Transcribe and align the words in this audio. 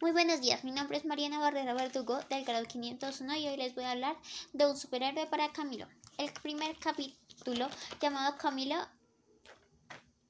Muy 0.00 0.12
buenos 0.12 0.40
días, 0.40 0.64
mi 0.64 0.72
nombre 0.72 0.96
es 0.96 1.04
Mariana 1.04 1.38
Barrera 1.38 1.74
Verdugo 1.74 2.18
del 2.30 2.46
grado 2.46 2.64
501 2.64 3.36
y 3.36 3.48
hoy 3.48 3.56
les 3.58 3.74
voy 3.74 3.84
a 3.84 3.90
hablar 3.90 4.16
de 4.54 4.64
un 4.64 4.74
superhéroe 4.74 5.26
para 5.26 5.52
Camilo. 5.52 5.86
El 6.16 6.32
primer 6.32 6.74
capítulo 6.78 7.68
llamado 8.00 8.38
Camilo 8.38 8.76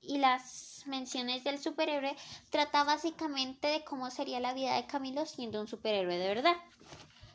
y 0.02 0.18
las 0.18 0.82
menciones 0.86 1.44
del 1.44 1.60
superhéroe 1.60 2.16
trata 2.50 2.82
básicamente 2.82 3.68
de 3.68 3.84
cómo 3.84 4.10
sería 4.10 4.40
la 4.40 4.54
vida 4.54 4.74
de 4.74 4.88
Camilo 4.88 5.24
siendo 5.24 5.60
un 5.60 5.68
superhéroe 5.68 6.18
de 6.18 6.34
verdad. 6.34 6.56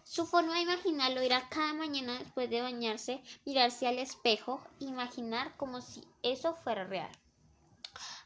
Su 0.04 0.26
forma 0.26 0.56
de 0.56 0.64
imaginarlo 0.64 1.22
era 1.22 1.48
cada 1.48 1.74
mañana 1.74 2.20
después 2.20 2.50
de 2.50 2.62
bañarse, 2.62 3.24
mirarse 3.46 3.88
al 3.88 3.98
espejo, 3.98 4.62
imaginar 4.80 5.56
como 5.56 5.80
si 5.80 6.04
eso 6.22 6.54
fuera 6.54 6.84
real. 6.84 7.12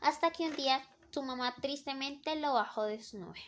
Hasta 0.01 0.31
que 0.31 0.49
un 0.49 0.55
día 0.55 0.81
su 1.11 1.21
mamá 1.21 1.53
tristemente 1.61 2.35
lo 2.37 2.55
bajó 2.55 2.85
de 2.85 3.03
su 3.03 3.19
nube. 3.19 3.39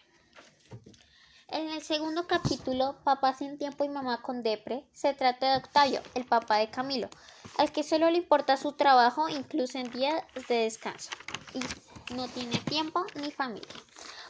En 1.52 1.70
el 1.70 1.82
segundo 1.82 2.28
capítulo, 2.28 2.96
Papá 3.04 3.34
sin 3.34 3.58
tiempo 3.58 3.84
y 3.84 3.90
Mamá 3.90 4.22
con 4.22 4.42
depre, 4.42 4.86
se 4.94 5.14
trata 5.14 5.52
de 5.52 5.58
Octavio, 5.58 6.02
el 6.16 6.24
papá 6.24 6.60
de 6.60 6.70
Camilo, 6.70 7.10
al 7.58 7.74
que 7.74 7.84
solo 7.84 8.10
le 8.10 8.20
importa 8.20 8.56
su 8.56 8.72
trabajo 8.72 9.28
incluso 9.28 9.78
en 9.78 9.92
días 9.92 10.24
de 10.48 10.56
descanso, 10.56 11.10
y 11.54 12.14
no 12.16 12.30
tiene 12.30 12.58
tiempo 12.60 13.06
ni 13.16 13.32
familia. 13.32 13.68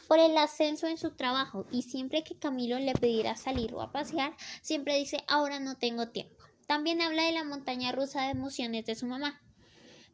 Por 0.08 0.18
el 0.18 0.36
ascenso 0.36 0.88
en 0.88 0.98
su 0.98 1.12
trabajo 1.12 1.64
y 1.70 1.82
siempre 1.82 2.24
que 2.24 2.40
Camilo 2.40 2.80
le 2.80 2.92
pedirá 2.94 3.36
salir 3.36 3.72
o 3.72 3.82
a 3.82 3.92
pasear, 3.92 4.34
siempre 4.60 4.98
dice 4.98 5.22
ahora 5.28 5.60
no 5.60 5.76
tengo 5.76 6.08
tiempo. 6.08 6.42
También 6.66 7.00
habla 7.00 7.22
de 7.22 7.32
la 7.32 7.44
montaña 7.44 7.92
rusa 7.92 8.22
de 8.22 8.30
emociones 8.30 8.84
de 8.84 8.96
su 8.96 9.06
mamá, 9.06 9.40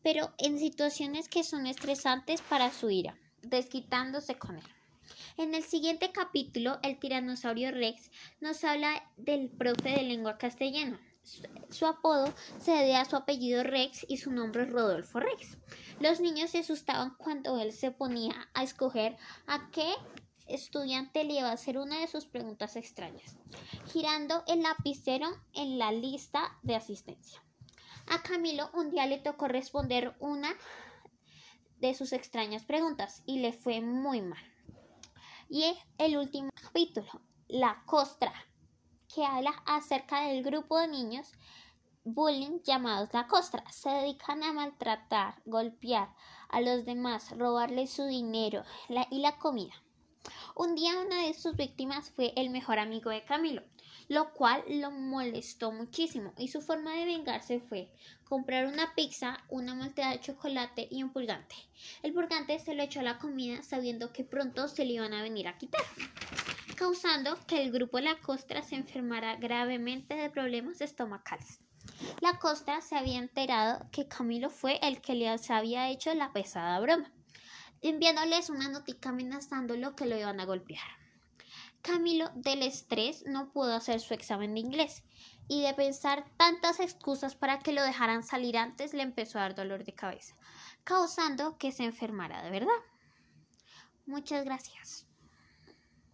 pero 0.02 0.34
en 0.36 0.58
situaciones 0.58 1.30
que 1.30 1.42
son 1.42 1.66
estresantes 1.66 2.42
para 2.42 2.70
su 2.70 2.90
ira, 2.90 3.16
desquitándose 3.40 4.36
con 4.36 4.58
él. 4.58 4.77
En 5.36 5.54
el 5.54 5.62
siguiente 5.62 6.12
capítulo, 6.12 6.78
el 6.82 6.98
tiranosaurio 6.98 7.70
Rex 7.70 8.10
nos 8.40 8.64
habla 8.64 9.10
del 9.16 9.48
profe 9.48 9.90
de 9.90 10.02
lengua 10.02 10.38
castellana. 10.38 11.00
Su, 11.70 11.86
apodo 11.86 12.32
se 12.58 12.72
debe 12.72 12.96
a 12.96 13.04
su 13.04 13.14
apellido 13.16 13.62
Rex 13.62 14.06
y 14.08 14.16
su 14.16 14.30
nombre 14.30 14.62
es 14.62 14.70
Rodolfo 14.70 15.20
Rex. 15.20 15.58
Los 16.00 16.20
niños 16.20 16.50
se 16.50 16.60
asustaban 16.60 17.14
cuando 17.18 17.58
él 17.60 17.72
se 17.72 17.90
ponía 17.90 18.48
a 18.54 18.62
escoger 18.62 19.16
a 19.46 19.70
qué 19.70 19.92
estudiante 20.46 21.24
le 21.24 21.34
iba 21.34 21.50
a 21.50 21.52
hacer 21.52 21.78
una 21.78 22.00
de 22.00 22.08
sus 22.08 22.24
preguntas 22.24 22.76
extrañas, 22.76 23.36
girando 23.92 24.42
el 24.46 24.62
lapicero 24.62 25.28
en 25.54 25.78
la 25.78 25.92
lista 25.92 26.58
de 26.62 26.76
asistencia. 26.76 27.42
A 28.06 28.22
Camilo 28.22 28.70
un 28.72 28.90
día 28.90 29.06
le 29.06 29.18
tocó 29.18 29.48
responder 29.48 30.16
una 30.18 30.56
de 31.78 31.94
sus 31.94 32.12
extrañas 32.12 32.64
preguntas 32.64 33.22
y 33.26 33.40
le 33.40 33.52
fue 33.52 33.82
muy 33.82 34.22
mal. 34.22 34.42
Y 35.50 35.64
el 35.96 36.18
último 36.18 36.50
capítulo, 36.62 37.08
La 37.48 37.82
Costra, 37.86 38.34
que 39.08 39.24
habla 39.24 39.52
acerca 39.64 40.24
del 40.24 40.42
grupo 40.42 40.78
de 40.78 40.88
niños 40.88 41.32
bullying 42.04 42.60
llamados 42.62 43.08
La 43.14 43.26
Costra. 43.26 43.64
Se 43.72 43.88
dedican 43.88 44.42
a 44.42 44.52
maltratar, 44.52 45.40
golpear 45.46 46.14
a 46.50 46.60
los 46.60 46.84
demás, 46.84 47.30
robarles 47.38 47.90
su 47.90 48.04
dinero 48.04 48.62
y 49.10 49.20
la 49.20 49.38
comida. 49.38 49.72
Un 50.60 50.74
día 50.74 50.98
una 50.98 51.22
de 51.22 51.34
sus 51.34 51.54
víctimas 51.54 52.10
fue 52.10 52.32
el 52.34 52.50
mejor 52.50 52.80
amigo 52.80 53.10
de 53.10 53.24
Camilo, 53.24 53.62
lo 54.08 54.32
cual 54.32 54.64
lo 54.68 54.90
molestó 54.90 55.70
muchísimo 55.70 56.32
y 56.36 56.48
su 56.48 56.60
forma 56.60 56.94
de 56.94 57.04
vengarse 57.04 57.60
fue 57.60 57.92
comprar 58.24 58.66
una 58.66 58.92
pizza, 58.96 59.38
una 59.48 59.76
malteada 59.76 60.14
de 60.14 60.20
chocolate 60.20 60.88
y 60.90 61.04
un 61.04 61.12
purgante. 61.12 61.54
El 62.02 62.12
purgante 62.12 62.58
se 62.58 62.74
lo 62.74 62.82
echó 62.82 62.98
a 62.98 63.04
la 63.04 63.18
comida 63.18 63.62
sabiendo 63.62 64.12
que 64.12 64.24
pronto 64.24 64.66
se 64.66 64.84
le 64.84 64.94
iban 64.94 65.14
a 65.14 65.22
venir 65.22 65.46
a 65.46 65.58
quitar, 65.58 65.84
causando 66.74 67.38
que 67.46 67.62
el 67.62 67.70
grupo 67.70 68.00
La 68.00 68.18
Costra 68.18 68.62
se 68.64 68.74
enfermara 68.74 69.36
gravemente 69.36 70.16
de 70.16 70.28
problemas 70.28 70.80
estomacales. 70.80 71.60
La 72.20 72.40
Costra 72.40 72.80
se 72.80 72.96
había 72.96 73.18
enterado 73.18 73.86
que 73.92 74.08
Camilo 74.08 74.50
fue 74.50 74.80
el 74.82 75.00
que 75.00 75.14
les 75.14 75.50
había 75.50 75.88
hecho 75.88 76.12
la 76.14 76.32
pesada 76.32 76.80
broma 76.80 77.12
enviándoles 77.82 78.50
una 78.50 78.68
notica 78.68 79.10
amenazándolo 79.10 79.96
que 79.96 80.06
lo 80.06 80.16
iban 80.16 80.40
a 80.40 80.44
golpear. 80.44 80.86
Camilo, 81.82 82.30
del 82.34 82.62
estrés, 82.62 83.24
no 83.26 83.52
pudo 83.52 83.74
hacer 83.74 84.00
su 84.00 84.14
examen 84.14 84.54
de 84.54 84.60
inglés 84.60 85.04
y 85.48 85.62
de 85.62 85.74
pensar 85.74 86.26
tantas 86.36 86.80
excusas 86.80 87.34
para 87.34 87.58
que 87.60 87.72
lo 87.72 87.82
dejaran 87.82 88.22
salir 88.22 88.58
antes 88.58 88.92
le 88.92 89.02
empezó 89.02 89.38
a 89.38 89.42
dar 89.42 89.54
dolor 89.54 89.84
de 89.84 89.94
cabeza, 89.94 90.36
causando 90.84 91.56
que 91.56 91.72
se 91.72 91.84
enfermara 91.84 92.42
de 92.42 92.50
verdad. 92.50 92.80
Muchas 94.06 94.44
gracias. 94.44 95.07